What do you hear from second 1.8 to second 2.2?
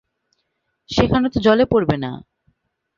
না?